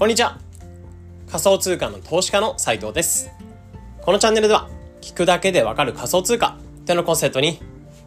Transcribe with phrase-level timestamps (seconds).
[0.00, 0.38] こんにちは。
[1.30, 3.30] 仮想通貨の投資家の斉藤です。
[4.00, 4.70] このチャンネルでは、
[5.02, 7.60] 聞くだけでわかる仮想通貨ってのコンセプトに、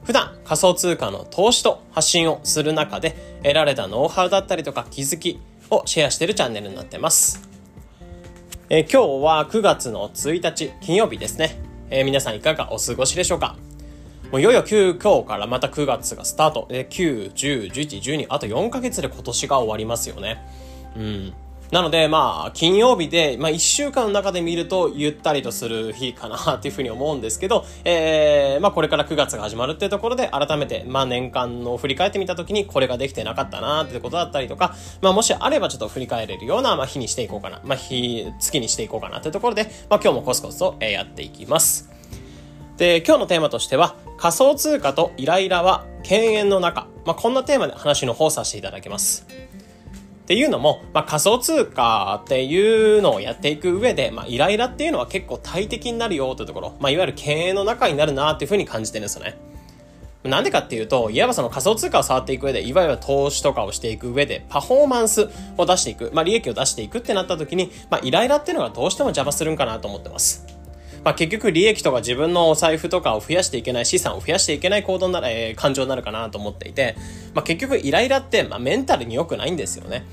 [0.04, 5.40] 普段仮想通貨の投資と発信をする中で得られたノウハウだったりとか気づき
[5.70, 7.48] をシェアしているチャンネルになってます。
[8.72, 11.62] え、今日は9月の1日金曜日ですね。
[11.92, 13.56] え、皆さんいかがお過ごしでしょうか？
[14.32, 16.66] もういよいよ9今日からまた9月がスタート。
[16.72, 20.44] で、9、10、11、12、あと4ヶ月で今年が終わりますよね。
[20.98, 21.34] うん。
[21.74, 37.60] なので、まあ、金曜日で、まあ、一週間の中で見ると、ゆったりとする日かなっていうふうに思うんですけど、えー、まあ、これから9月が始まるっていうところで、改めて、まあ、年間の振り返ってみたときに、これができてなかったなってことだったりとか、まあ、もしあればちょっと振り返れるような、まあ、日にしていこうかな。
[37.66, 41.90] まあ、日、月にしていこうかなっていうところで、まあ、今日もコツコツとやっていきます。
[42.78, 46.86] で、今日のテーマとしては、仮想通貨とイライラは犬猿の中。
[47.04, 49.26] まあ、こんなテーマで話の方させていただきます。
[50.24, 59.38] っていうのも、まあ、仮想通貨っていうのをやっていく上で、まあ、イライラっていうのは結構大敵になるよというところ、まあ、いわゆる経営の中になるなっていうふうに感じてるんですよね。
[60.24, 70.46] なんでかっていうと、いわばその仮想通貨を触っていく上で、いわゆる投資とかをしていく上で、パフォーマンスを出していく、まあ、利益を出していくってなった時に、まあ、イライラっていうのがどうしても邪魔するんかなと思ってます。
[71.04, 76.96] まあ、結局利益とか自分のお財布とかを増やしていけない資産を増やしていけない行動なら、えー、感情になるかなと思っていて、
[77.34, 80.06] まあ、結局イライラって、まあ、メンタルに良くないんですよね。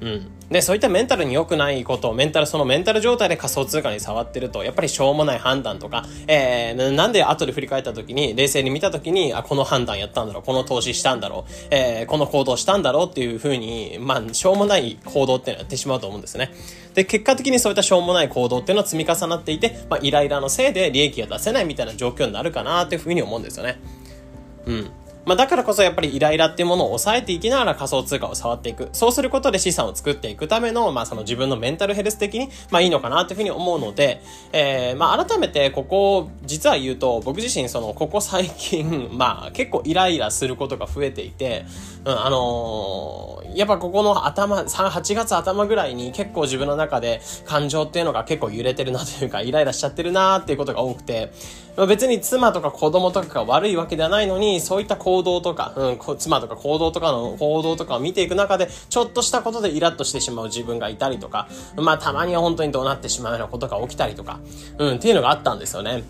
[0.00, 0.26] うん。
[0.50, 16.52] で、そういったメンタルに良くないことを、メンタル、そのメンタル状態で仮想通貨に触ってると、やっぱりしょうもない判断とか、えー、なんで後で振り返った時に、冷静に見た時に、あ、この判断やったんだろう、この投資したんだろう、えー、この行動したんだろうっていうふうに、まあ、しょうもない行動っていうのをやってしまうと思うんですね。
[16.94, 23.80] で、結果的にそういったしょうもない行動っていうのは積み重なっていて、まあ、イライラのせいで利益が出せないみたいな状況になるかなっていうふうに思うんですよね。
[24.66, 24.90] うん。
[25.26, 28.90] まあ、だからこそやっぱりイライラっていうものを抑えていきながら仮想通貨を触っていく。
[28.92, 34.20] そうすることで資産を作っていくための、まあ、その自分のメンタルヘルス的に、まあ、いいのかなというふうに思うので、
[34.52, 41.64] えー、まあ、改めてここ、実は言うと、僕自身、その、ここ最近、 まあ、結構イライラすることが増えていて、
[42.04, 51.32] うん、あのー、やっぱここの頭、8月頭ぐらいに結構自分の中で感情っていうのが結構揺れてるなというか、 イライラしちゃってるなっていうことが多くて、
[51.88, 64.40] 別に妻とか子供とかが悪いわけではないのに、そういった行動とか、うん、妻とか行動とかの行動とかを見ていく中で、ちょっとしたことでイラッとしてしまう自分がいたりとか、まあたまには本当にどうなってしまうようなことが起きたりとか、
[64.78, 66.04] うん、っていうのがあったんですよね。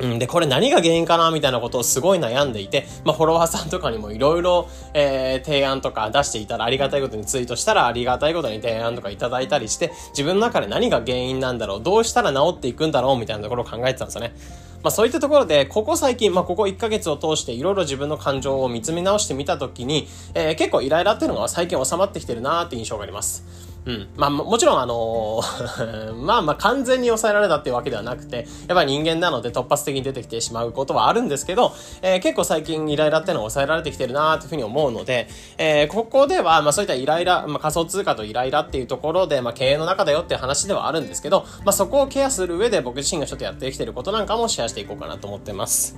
[0.00, 14.34] うん、で、これ何が原因かなみたいなことをすごい悩んでいて、まあ、フォロワーさんとかにもいろいろ、えー、提案とか出していたらありがたいことにツイートしたらありがたいことに提案とかいただいたりして、自分の中で何が原因なんだろう、どうしたら治っていくんだろうみたいなところを考えてたんですよね。
[14.82, 23.44] まあそういったところで、ここ最近、まあここ1ヶ月を通していろいろ自分の感情を見つめ直してみたときに、えー、結構イライラっていうのが最近収まってきてるなーって印象があります。
[23.86, 24.08] うん。
[24.16, 45.96] まあ、もちろん、あのー まあまあ、完全に抑えられたっていうわけではなくて、やっぱり人間なので突発的に出てきてしまうことはあるんですけど、えー、結構最近イライラっていうのを抑えられてきてるなというふうに思うので、えー、ここでは、まあそういったイライラ、まあ仮想通貨とイライラっていうところで、まあ経営の中だよっていう話ではあるんですけど、まあそこをケアする上で僕自身がちょっとやってきてることなんかもシェアしていこうかなと思ってます。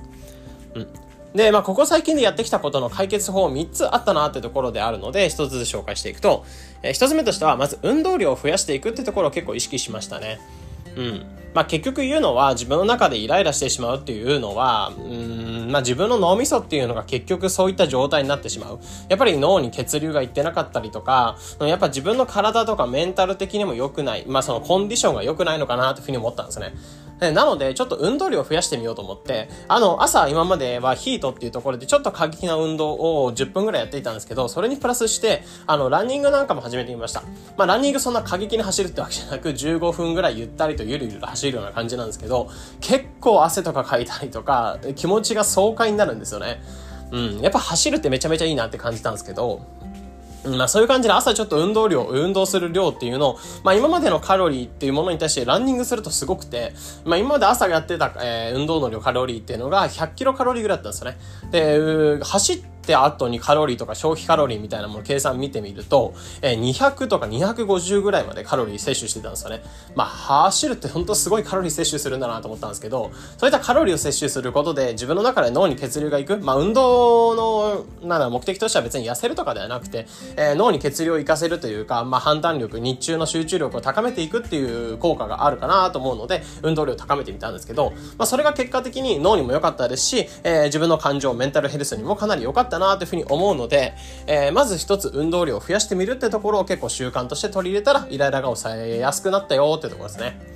[0.75, 1.12] うん。
[1.35, 6.45] で、まあ、ここ最近でやってきたことの解決法3つあったなってところであるので、1つずつ紹介していくと、
[6.83, 10.39] えー、1つ目としては、まず運動量を増やしていくってところを結構意識しましたね。
[10.95, 11.25] うん。
[11.53, 18.79] まあ、結局言うのは自分の中でイライラしてしまうっていうのは、うん、まあ、自分の脳みそっていうのが結局そういった状態になってしまう。
[19.09, 26.73] やっぱり脳に血流がいってなかったりとか、やっぱ自分の体とかメンタル的にも良くない、まあ、そのコンディションが良くないのかなというふうに思ったんですね。
[27.31, 37.21] なので、ちょっと運動量を増やしてみようと思って、あの、朝今まではヒートっていうところでちょっと過激な運動を10分ぐらいやっていたんですけど、それにプラスして、あの、ランニングなんかも始めてみました。
[37.57, 42.49] まあ、ランニングそんな過激に走るってわけじゃなく、15分ぐらいゆったりとゆるゆる走るような感じなんですけど、
[42.81, 46.61] 結構汗とかかいたりとか、気持ちが爽快になるんですよね。
[47.11, 47.39] うん。
[47.41, 49.61] やっぱ走るってめちゃめちゃいいなって感じたんですけど、
[50.45, 56.73] まあそういう感じで朝ちょっと運動量、運動する量っていうのを、まあ今までのカロリーっていうものに対してランニングするとすごくて、
[57.05, 62.17] まあ今まで朝やってた、えー、運動の量カロリーっていうのが100キロカロリーぐらいだったんですよね。
[62.17, 69.63] で、走ってって後にカロリーとか消費カロリーみたいなもの計算見てみると、えー、200とか250ぐらいまでカロリー摂取してたんですよね。
[69.95, 76.37] まあ、走るって本当すごいカロリー摂取するんだなと思ったんですけど、そういったカロリーを摂取することで自分の中で脳に血流がいく。
[76.37, 93.93] まあ、運動の、なんだ目的としては別に痩せるとかではなくて、えー、脳に血流を活かせるというか、まあ、判断力、日中の集中力を高めていくっていう効果があるかなと思うので、運動量を高めてみたんですけど、まあ、それが結果的に脳にも良かったですし、えー、自分の感情、メンタルヘルスにもかなり良かったったなというふうに思うので、
[94.25, 100.53] えー、まず一つ運動量を増やしてみるってところを結構習慣として取り入れたら、イライラが抑えやすくなったよってところですね。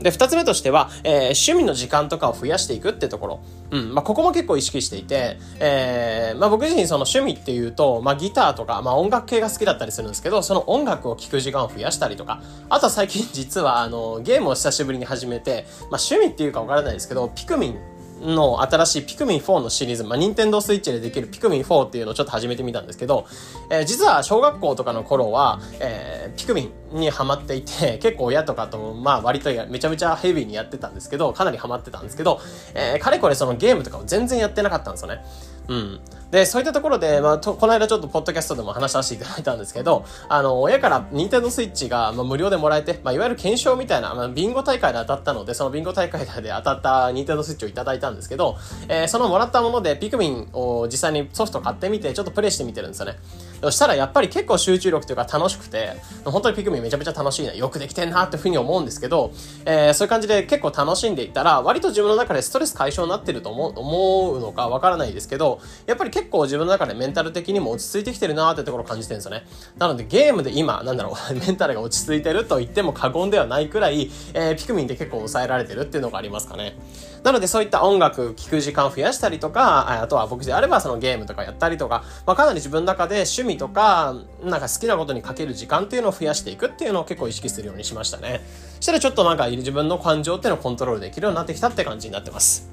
[0.00, 3.40] で、二つ目としては、えー、趣味の時間とかを増やしていくってところ。
[3.70, 3.94] うん。
[3.94, 17.78] まあ、ここも結構意識していて、えー、まあ、僕自身その趣味っていうと、まあ、ギターとか、まあ、音楽系が好きだったりするんですけど、その音楽を聴く時間を増やしたりとか、あとは最近実は、あの、ゲームを久しぶりに始めて、まあ、趣味っていうかわからないですけど、ピクミン
[18.20, 23.26] の新しいピクミン4のシリーズ、まあ、ニンテンドースイッチでできるピクミン4っていうのをちょっと始めてみたんですけど、
[23.70, 32.40] えー、実は小学校とかの頃は、えー、ピクミンにハマっていて、 結構親とかと、まあ割とめちゃめちゃヘビーにやってたんですけど、かなりハマってたんですけど、
[32.74, 35.24] えー、かれこれそのゲームとかを全然やってなかったんですよね。
[35.68, 36.00] うん。
[36.30, 48.56] で、そういったところで、まあ、と、この間ちょっとポッドキャストでも話させていただいたんですけど、あの、親からニンテンドスイッチが、まあ、無料でもらえて、まあ、いわゆる検証みたいな、まあ、ビンゴ大会で当たったので、そのビンゴ大会で当たったニンテンドスイッチをいただいたんですけど、
[48.88, 53.16] えー、そのもらったものでピクミンを実際にソフト買ってみて、ちょっとプレイしてみてるんですよね。
[53.60, 59.32] そしたらやっぱり結構集中力というか楽しくて、本当にピクミンめちゃめちゃ楽しいな、よくできてんなっていうふうに思うんですけど、
[59.64, 69.46] えー、そういう感じで結構楽しんでいったら、割と自分の中でストレス解消になってると思う思うのかわからないですけど、やっぱり結構自分の中でメンタル的にも落ち着いてきてるなってところを感じてるんですよね。
[69.76, 76.76] なのでゲームで今、なんだろう、 メンタルが落ち着いてると言っても過言ではないくらい、えー、ピクミンって結構抑えられてるっていうのがありますかね。
[77.22, 88.40] なのでそういった音楽聴く時間を増やしたりとか、あとは僕であればそのゲームとかやったりとか、まあ、かなり自分の中で趣味とか、なんか好きなことにかける時間っていうのを増やしていくっていうのを結構意識するようにしましたね。
[88.76, 92.68] そしたらちょっとなんか自分の感情っていうのをコントロールできるようになってきたって感じになってます。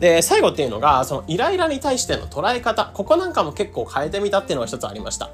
[0.00, 2.90] で、最後っていうのが、そのイライラに対しての捉え方。
[2.92, 5.30] ここなんかも結構変えてみたっていうのが一つありました。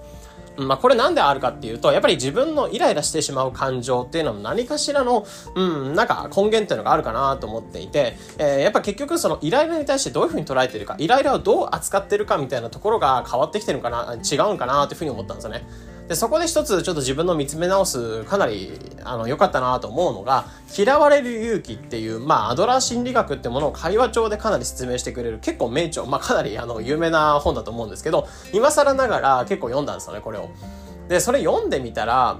[0.66, 15.64] まあ、これなんであるかっていうと、やっぱり自分のイライラしてしまう感情っていうのも何かしらの、うん、なんか根源っていうのがあるかなと思っていて、えー、やっぱ結局そのイライラに対してどういうふうに捉えてるか、イライラをどう扱ってるかみたいなところが変わってきてるのかな、違うんかなというふうに思ったんですよね。
[16.10, 18.72] で、そこで一つちょっと自分の見つめ直す、かなり、
[19.04, 20.46] あの、良かったなと思うのが、
[20.76, 30.48] 嫌われる勇気っていう、まあ、アドラー心理学ってものを会話帳でかなり説明してくれる、結構名著、まあ、かなり、あの、有名な本だと思うんですけど、今更ながら結構読んだんですよね、これを。
[31.08, 32.38] で、それ読んでみたら、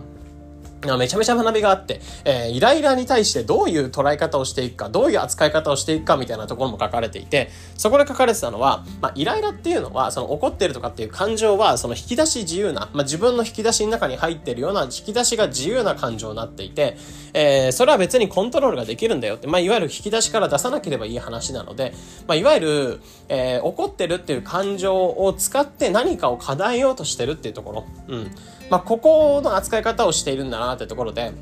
[0.97, 16.97] めちゃめちゃ学びがあって、えー、イライラに対してどういう捉え方をしていくか、どういう扱い方をしていくかみたいなところも書かれていて、そこで書かれてたのは、まあ、イライラっていうのは、その怒ってるとかっていう感情は、その引き出し自由な、まあ、自分の引き出しの中に入ってるような、引き出しが自由な感情になっていて、
[17.35, 21.93] えー、それは別にコントロールができるんだよって、まあ、いわゆる引き出しから出さなければいい話なので、
[22.27, 27.85] まあ、いわゆる、えー、怒ってるっていう感情を使って何かを叶えようとしてるっていうところ。
[28.09, 28.31] うん。
[28.71, 31.33] まあ、ここの扱い方をしているんだなというところで、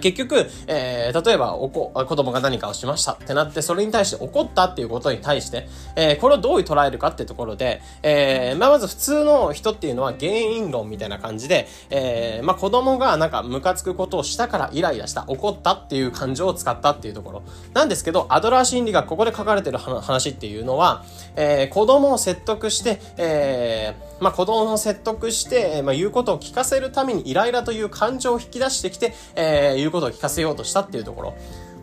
[0.00, 17.42] 結局、えー、例えばおこ、子供が何かをしましたってなって、それに対して怒ったっていうことに対して、えー、これをどう捉えるかってところで、えー、まあ、まず普通の人っていうのは原因論みたいな感じで、えー、まあ、子供がなんかムカつくことをしたからイライラした、怒ったっていう感情を使ったっていうところ。
[17.74, 21.04] なんですけど、アドラー心理学、ここで書かれてる話っていうのは、
[21.36, 31.34] えー、子供を説得して、えー、まあ、子供を説得して、まあ、言うことを聞かせるためにイライラという感情を引き出してきて、え、言うことを聞かせようとしたっていうところ。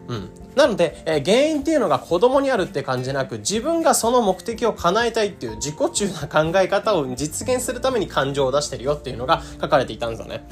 [0.07, 0.29] うん。
[0.55, 10.47] なので、えー、原因っていうのが子供にあるって感じなく、自分がその目的を叶えたいっていう自己中な考え方を実現するために感情を出してるよっていうのが書かれていたんですよね。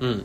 [0.00, 0.24] うん。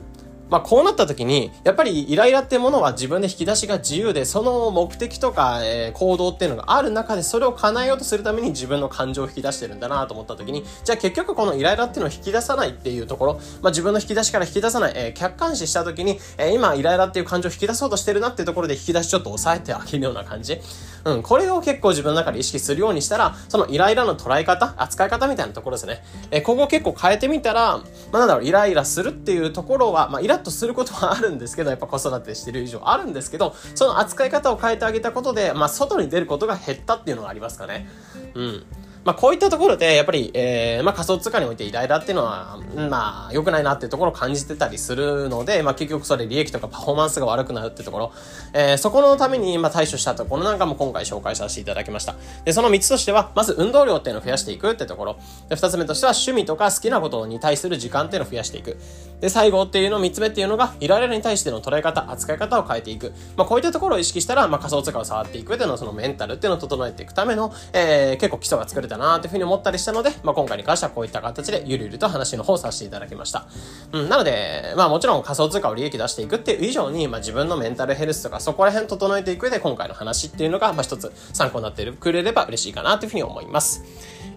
[0.49, 20.59] まあこうなった時に、やっぱりイライラってものは自分で引き出しが自由で、その目的とか、えー、行動っていうのがある中で、それを叶えようとするために自分の感情を引き出してるんだなと思った時に、じゃあ結局このイライラっていうのを引き出さないっていうところ、まあ自分の引き出しから引き出さない、えー、客観視した時に、えー、今イライラっていう感情を引き出そうとしてるなっていうところで引き出しちょっと抑えてあげるような感じ。
[21.05, 26.03] うん、これを結構自分の中で意識するようにしたら、そのイライラの捉え方、扱い方みたいなところですね。
[26.31, 37.88] えー、ここを結構変えてみたら、まあなんだろう、イライラするっていうところは、まあイラッとすることはあるんですけど、やっぱ子育てしてる以上あるんですけど、その扱い方を変えてあげたことで、まあ、外に出ることが減ったっていうのがありますかね。
[38.34, 38.65] うん。
[39.07, 42.59] まあ、こういったところで、やっぱり、えー、まあ、仮想通貨においてイライラっていうのは、
[42.89, 48.11] まあ、良くないなっていうところを感じてたりするので、まあ、結局それ利益とかパフォーマンスが悪くなるってところ、
[48.51, 52.15] えー、そこのために、まあ、対処したところなんかも今回紹介させていただきました。
[52.43, 55.17] で、その3つとしては、まず運動量っていうのを増やしていくってところ。
[55.47, 58.75] で、2つ目としては趣味とか好きなことに対する時間っていうのを増やしていく。
[59.21, 63.13] で、最後っていうの、3つ目っていうのが、イライラに対しての捉え方、扱い方を変えていく。
[63.37, 73.45] まあ、こういったところを意識したら、まあ、仮想通貨を触っていく上でのそのメンタルっていうのを整えていくための、えー、結構基礎が作れたかなというふうに思ったりしたので、まあ、今回に関してはこういった形でゆるゆると話の方させていただきました。
[73.93, 83.83] うん、なので、まあもちろん仮想通貨を利益出していくっていう以上に、まあ自分のメンタルヘルスとかそこら辺整えていく上で今回の話っていうのが、まあ一つ参考になってくれれば嬉しいかなというふうに思います。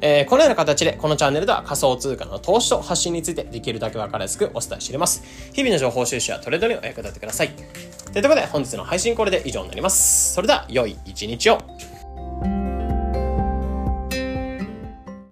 [0.02, 5.22] えー、このような形でこのチャンネルでは仮想通貨の投資と発信についてできるだけ分かりやすくお伝えしています。
[5.52, 7.50] 日々の情報収集やトレードにお役立てください。
[8.12, 10.34] ということで本日の配信これで以上になります。
[10.34, 11.89] それでは良い一日を。